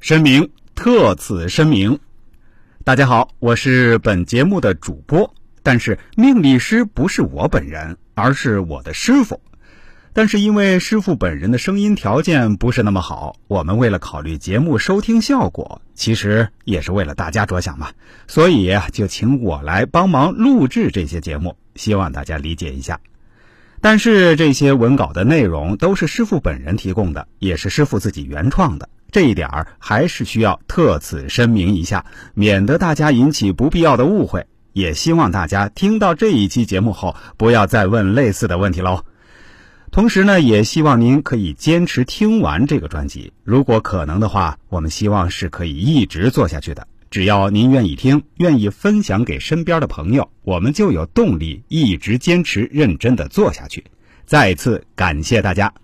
[0.00, 1.98] 声明，特此声明。
[2.84, 9.40] 大家好，我是本节目的主播，但是命理师不是我本人，而是我的师傅。
[10.12, 17.90] 但是因为师傅本人的声音条件不是那么好，我们为了考虑节目收听效果，其实也是为了大家着想嘛，
[18.28, 23.00] 所以就请我来帮忙录制这些节目，希望大家理解一下。
[23.80, 28.88] 但是这些文稿的内容都是师傅本人提供的，也是师傅自己原创的。
[29.18, 34.46] 这一点儿还是需要特此声明一下，免得大家引起不必要的误会。
[34.72, 39.04] 也希望大家听到这一期节目后，不要再问类似的问题喽。
[39.90, 43.32] 同时呢，也希望您可以坚持听完这个专辑。
[43.42, 46.86] 如果可能的话，我们希望是可以一直做下去的。
[47.10, 53.84] 只要您愿意听，愿意分享给身边的朋友，我们就有动力一直坚持认真的做下去。
[54.26, 55.74] 再次感谢大家。